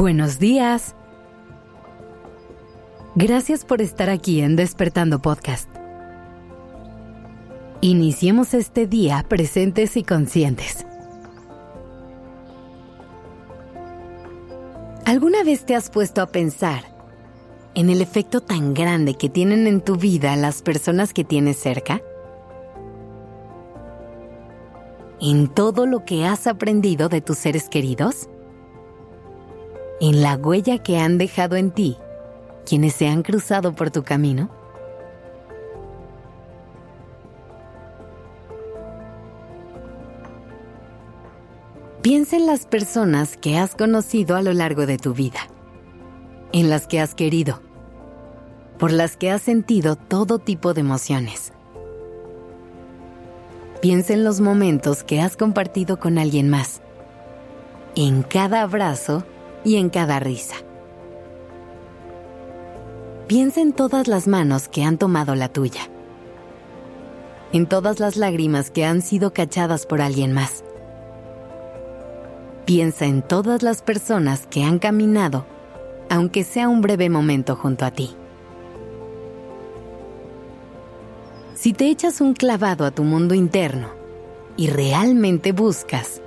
[0.00, 0.94] Buenos días.
[3.16, 5.68] Gracias por estar aquí en Despertando Podcast.
[7.82, 10.86] Iniciemos este día presentes y conscientes.
[15.04, 16.84] ¿Alguna vez te has puesto a pensar
[17.74, 22.00] en el efecto tan grande que tienen en tu vida las personas que tienes cerca?
[25.20, 28.30] ¿En todo lo que has aprendido de tus seres queridos?
[30.02, 31.98] ¿En la huella que han dejado en ti
[32.64, 34.48] quienes se han cruzado por tu camino?
[42.00, 45.40] Piensa en las personas que has conocido a lo largo de tu vida,
[46.52, 47.60] en las que has querido,
[48.78, 51.52] por las que has sentido todo tipo de emociones.
[53.82, 56.80] Piensa en los momentos que has compartido con alguien más,
[57.96, 59.26] en cada abrazo
[59.64, 60.56] y en cada risa.
[63.26, 65.82] Piensa en todas las manos que han tomado la tuya,
[67.52, 70.64] en todas las lágrimas que han sido cachadas por alguien más
[72.70, 75.44] Piensa en todas las personas que han caminado,
[76.08, 78.14] aunque sea un breve momento junto a ti.
[81.56, 83.88] Si te echas un clavado a tu mundo interno
[84.56, 86.22] y realmente buscas,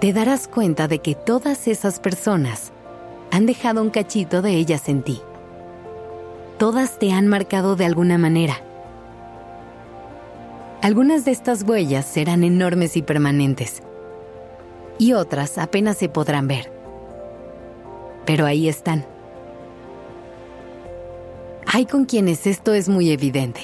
[0.00, 2.72] te darás cuenta de que todas esas personas
[3.30, 5.20] han dejado un cachito de ellas en ti.
[6.58, 8.56] Todas te han marcado de alguna manera.
[10.80, 13.82] Algunas de estas huellas serán enormes y permanentes
[14.98, 16.72] y otras apenas se podrán ver.
[18.24, 19.04] Pero ahí están.
[21.66, 23.60] Hay con quienes esto es muy evidente.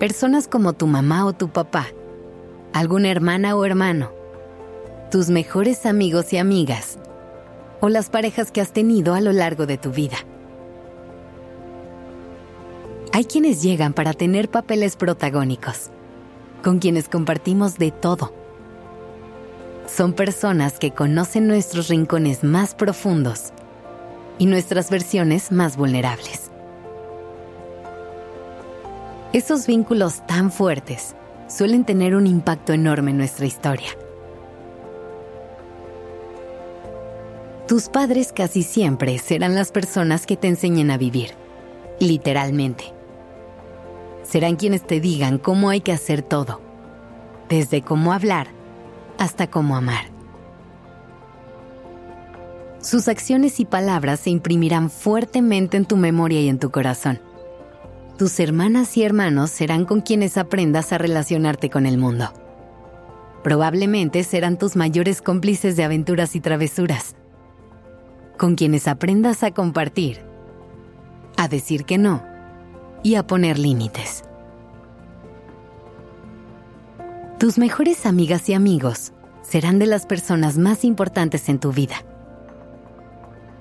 [0.00, 1.86] Personas como tu mamá o tu papá,
[2.72, 4.23] alguna hermana o hermano,
[5.14, 6.98] tus mejores amigos y amigas,
[7.80, 10.16] o las parejas que has tenido a lo largo de tu vida.
[13.12, 15.92] Hay quienes llegan para tener papeles protagónicos,
[16.64, 18.32] con quienes compartimos de todo
[19.86, 23.52] son personas que conocen nuestros rincones más profundos
[24.40, 26.50] y nuestras versiones más vulnerables.
[29.32, 31.14] Esos vínculos tan fuertes
[31.46, 33.90] suelen tener un impacto enorme en nuestra historia.
[37.66, 41.30] Tus padres casi siempre serán las personas que te enseñen a vivir,
[41.98, 42.92] literalmente.
[44.22, 46.60] Serán quienes te digan cómo hay que hacer todo,
[47.48, 48.48] desde cómo hablar
[49.18, 50.10] hasta cómo amar.
[52.80, 57.22] Sus acciones y palabras se imprimirán fuertemente en tu memoria y en tu corazón.
[58.18, 62.30] Tus hermanas y hermanos serán con quienes aprendas a relacionarte con el mundo.
[63.42, 67.16] Probablemente serán tus mayores cómplices de aventuras y travesuras,
[68.36, 70.20] con quienes aprendas a compartir,
[71.36, 72.22] a decir que no
[73.02, 74.24] y a poner límites.
[77.38, 79.12] Tus mejores amigas y amigos
[79.42, 81.96] serán de las personas más importantes en tu vida.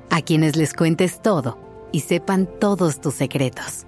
[0.09, 1.57] A quienes les cuentes todo
[1.91, 3.85] y sepan todos tus secretos.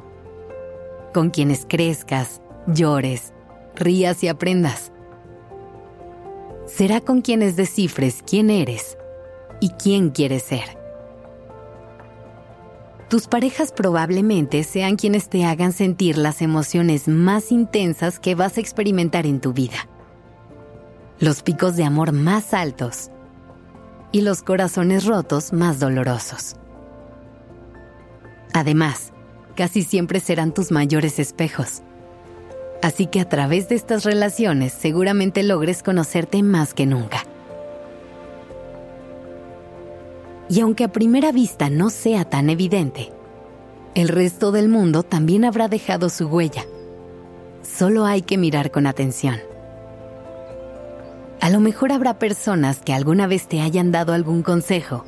[1.14, 3.34] Con quienes crezcas, llores,
[3.76, 4.92] rías y aprendas.
[6.66, 8.98] Será con quienes descifres quién eres
[9.60, 10.86] y quién quieres ser.
[13.10, 18.62] Tus parejas probablemente sean quienes te hagan sentir las emociones más intensas que vas a
[18.62, 19.88] experimentar en tu vida.
[21.20, 23.12] Los picos de amor más altos
[24.12, 26.56] y los corazones rotos más dolorosos.
[28.54, 29.12] Además,
[29.56, 31.84] casi siempre serán tus mayores espejos.
[32.82, 37.25] Así que a través de estas relaciones seguramente logres conocerte más que nunca.
[40.50, 43.12] Y aunque a primera vista no sea tan evidente,
[43.96, 46.66] el resto del mundo también habrá dejado su huella.
[47.64, 49.40] Solo hay que mirar con atención.
[51.42, 55.06] A lo mejor habrá personas que alguna vez te hayan dado algún consejo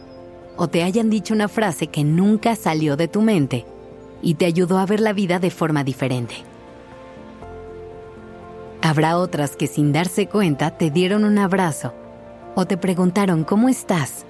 [0.55, 3.65] o te hayan dicho una frase que nunca salió de tu mente
[4.21, 6.35] y te ayudó a ver la vida de forma diferente.
[8.81, 11.93] Habrá otras que sin darse cuenta te dieron un abrazo
[12.55, 14.25] o te preguntaron cómo estás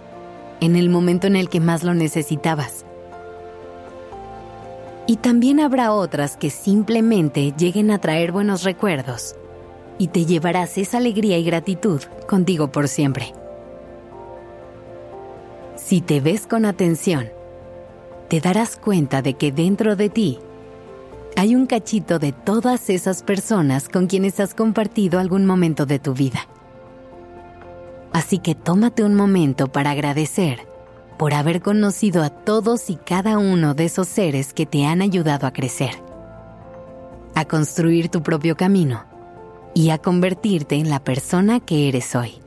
[0.62, 2.86] en el momento en el que más lo necesitabas.
[5.08, 9.36] Y también habrá otras que simplemente lleguen a traer buenos recuerdos
[9.98, 13.34] y te llevarás esa alegría y gratitud contigo por siempre.
[15.76, 17.30] Si te ves con atención,
[18.28, 20.40] te darás cuenta de que dentro de ti
[21.38, 26.14] hay un cachito de todas esas personas con quienes has compartido algún momento de tu
[26.14, 26.48] vida.
[28.18, 30.68] Así que tómate un momento para agradecer
[31.20, 35.46] por haber conocido a todos y cada uno de esos seres que te han ayudado
[35.46, 35.92] a crecer,
[37.36, 39.06] a construir tu propio camino
[39.76, 42.42] y a convertirte en la persona que eres hoy.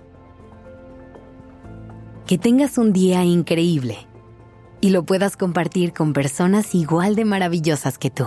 [2.27, 3.97] Que tengas un día increíble
[4.81, 8.27] y lo puedas compartir con personas igual de maravillosas que tú.